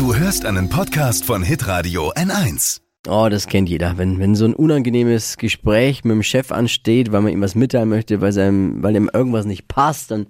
Du 0.00 0.14
hörst 0.14 0.46
einen 0.46 0.70
Podcast 0.70 1.26
von 1.26 1.42
Hitradio 1.42 2.10
N1. 2.14 2.80
Oh, 3.06 3.28
das 3.30 3.46
kennt 3.46 3.68
jeder. 3.68 3.98
Wenn, 3.98 4.18
wenn 4.18 4.34
so 4.34 4.46
ein 4.46 4.54
unangenehmes 4.54 5.36
Gespräch 5.36 6.04
mit 6.04 6.12
dem 6.12 6.22
Chef 6.22 6.52
ansteht, 6.52 7.12
weil 7.12 7.20
man 7.20 7.34
ihm 7.34 7.42
was 7.42 7.54
mitteilen 7.54 7.90
möchte, 7.90 8.22
weil, 8.22 8.32
seinem, 8.32 8.82
weil 8.82 8.96
ihm 8.96 9.10
irgendwas 9.12 9.44
nicht 9.44 9.68
passt, 9.68 10.10
dann 10.10 10.28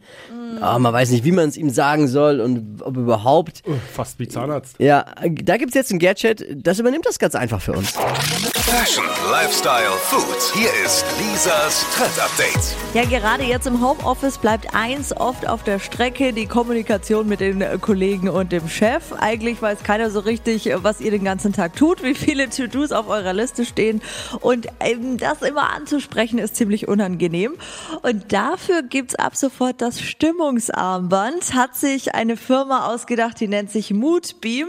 ah, 0.61 0.79
man 0.79 0.93
weiß 0.93 1.11
nicht, 1.11 1.25
wie 1.25 1.33
man 1.33 1.49
es 1.49 1.57
ihm 1.57 1.71
sagen 1.71 2.09
soll 2.09 2.41
und 2.41 2.83
ob 2.83 2.97
überhaupt. 2.97 3.63
Fast 3.93 4.19
wie 4.19 4.29
Zahnarzt. 4.29 4.77
Ja, 4.79 5.05
da 5.25 5.57
gibt's 5.57 5.75
jetzt 5.75 5.93
ein 5.93 5.99
Gadget, 5.99 6.47
das 6.55 6.79
übernimmt 6.79 7.07
das 7.07 7.19
ganz 7.19 7.35
einfach 7.35 7.61
für 7.61 7.73
uns. 7.73 7.95
Fashion, 8.71 9.05
Lifestyle, 9.33 9.91
Food. 10.05 10.55
Hier 10.55 10.71
ist 10.85 11.05
Lisas 11.19 11.85
Trend 11.93 12.19
Update. 12.21 12.77
Ja, 12.95 13.05
gerade 13.05 13.43
jetzt 13.43 13.67
im 13.67 13.81
Homeoffice 13.85 14.39
bleibt 14.39 14.75
eins 14.75 15.15
oft 15.17 15.49
auf 15.49 15.65
der 15.65 15.81
Strecke, 15.81 16.33
die 16.33 16.47
Kommunikation 16.47 17.29
mit 17.29 17.41
den 17.41 17.65
Kollegen 17.81 18.29
und 18.29 18.53
dem 18.53 18.69
Chef. 18.69 19.13
Eigentlich 19.19 19.61
weiß 19.61 19.83
keiner 19.83 20.11
so 20.11 20.21
richtig, 20.21 20.71
was 20.83 21.01
ihr 21.01 21.11
den 21.11 21.25
ganzen 21.25 21.53
Tag 21.53 21.75
tut, 21.75 22.03
wie 22.05 22.15
viele 22.15 22.49
To-Dos 22.49 22.93
auf 22.93 23.09
eurer 23.09 23.33
Liste 23.33 23.65
stehen. 23.65 24.03
Und 24.41 24.69
ähm, 24.79 25.17
das 25.17 25.43
immer 25.43 25.75
anzusprechen 25.75 26.39
ist 26.39 26.55
ziemlich 26.57 26.87
unangenehm. 26.87 27.55
Und 28.03 28.33
dafür 28.33 28.83
gibt's 28.83 29.15
ab 29.17 29.37
sofort 29.37 29.81
das 29.81 30.01
Stimmungsarmband. 30.41 31.53
Hat 31.55 31.77
sich 31.77 32.15
eine 32.15 32.39
Firma 32.39 32.87
ausgedacht, 32.87 33.39
die 33.41 33.47
nennt 33.47 33.71
sich 33.71 33.93
Moodbeam. 33.93 34.69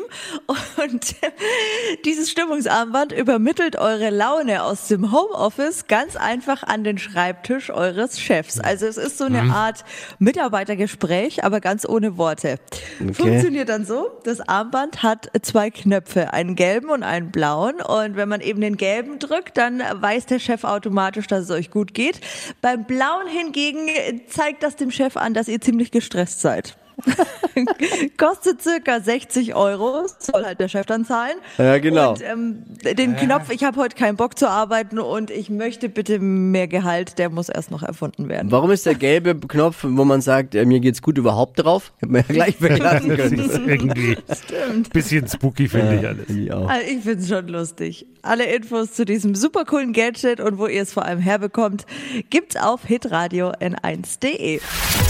Und 0.83 1.15
dieses 2.05 2.29
Stimmungsarmband 2.29 3.13
übermittelt 3.13 3.77
eure 3.77 4.09
Laune 4.09 4.63
aus 4.63 4.89
dem 4.89 5.13
Homeoffice 5.13 5.87
ganz 5.87 6.17
einfach 6.17 6.63
an 6.63 6.83
den 6.83 6.97
Schreibtisch 6.97 7.69
eures 7.69 8.19
Chefs. 8.19 8.59
Also 8.59 8.85
es 8.85 8.97
ist 8.97 9.17
so 9.17 9.23
eine 9.23 9.43
Art 9.43 9.85
Mitarbeitergespräch, 10.19 11.45
aber 11.45 11.61
ganz 11.61 11.87
ohne 11.87 12.17
Worte. 12.17 12.57
Funktioniert 13.13 13.69
dann 13.69 13.85
so, 13.85 14.11
das 14.25 14.41
Armband 14.41 15.03
hat 15.03 15.31
zwei 15.41 15.69
Knöpfe, 15.69 16.33
einen 16.33 16.55
gelben 16.55 16.89
und 16.89 17.03
einen 17.03 17.31
blauen. 17.31 17.75
Und 17.75 18.17
wenn 18.17 18.27
man 18.27 18.41
eben 18.41 18.59
den 18.59 18.75
gelben 18.75 19.19
drückt, 19.19 19.55
dann 19.55 19.81
weiß 19.81 20.25
der 20.25 20.39
Chef 20.39 20.65
automatisch, 20.65 21.27
dass 21.27 21.45
es 21.45 21.51
euch 21.51 21.71
gut 21.71 21.93
geht. 21.93 22.19
Beim 22.61 22.83
blauen 22.83 23.27
hingegen 23.27 23.87
zeigt 24.27 24.63
das 24.63 24.75
dem 24.75 24.91
Chef 24.91 25.15
an, 25.15 25.33
dass 25.33 25.47
ihr 25.47 25.60
ziemlich 25.61 25.91
gestresst 25.91 26.41
seid. 26.41 26.75
Kostet 28.17 28.61
circa 28.61 28.99
60 28.99 29.55
Euro, 29.55 30.05
soll 30.19 30.45
halt 30.45 30.59
der 30.59 30.67
Chef 30.67 30.85
dann 30.85 31.05
zahlen. 31.05 31.35
Ja, 31.57 31.77
genau. 31.79 32.11
Und 32.11 32.21
ähm, 32.21 32.63
den 32.97 33.15
Knopf, 33.15 33.49
ich 33.49 33.63
habe 33.63 33.79
heute 33.79 33.95
keinen 33.95 34.17
Bock 34.17 34.37
zu 34.37 34.49
arbeiten 34.49 34.99
und 34.99 35.31
ich 35.31 35.49
möchte 35.49 35.89
bitte 35.89 36.19
mehr 36.19 36.67
Gehalt, 36.67 37.17
der 37.17 37.29
muss 37.29 37.49
erst 37.49 37.71
noch 37.71 37.83
erfunden 37.83 38.29
werden. 38.29 38.51
Warum 38.51 38.71
ist 38.71 38.85
der 38.85 38.95
gelbe 38.95 39.35
Knopf, 39.35 39.79
wo 39.83 40.05
man 40.05 40.21
sagt, 40.21 40.55
äh, 40.55 40.65
mir 40.65 40.79
geht's 40.79 41.01
gut 41.01 41.17
überhaupt 41.17 41.63
drauf? 41.63 41.91
Hätte 41.99 42.11
man 42.11 42.23
ja 42.27 42.33
gleich 42.33 42.61
weglassen 42.61 43.09
Das 43.09 43.17
können. 43.17 43.39
ist 43.39 43.59
irgendwie 43.65 44.17
bisschen 44.93 45.27
spooky, 45.27 45.67
finde 45.67 45.95
ich 45.95 46.07
alles. 46.07 46.25
Finde 46.25 46.43
ich. 46.43 46.53
Also 46.53 46.87
ich 46.87 47.03
find's 47.03 47.27
schon 47.27 47.47
lustig. 47.47 48.05
Alle 48.21 48.43
Infos 48.45 48.93
zu 48.93 49.05
diesem 49.05 49.35
super 49.35 49.65
coolen 49.65 49.93
Gadget 49.93 50.39
und 50.39 50.57
wo 50.57 50.67
ihr 50.67 50.83
es 50.83 50.93
vor 50.93 51.05
allem 51.05 51.19
herbekommt, 51.19 51.85
gibt's 52.29 52.55
auf 52.55 52.85
hitradio 52.85 53.51
n1.de. 53.51 54.59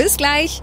Bis 0.00 0.16
gleich. 0.16 0.62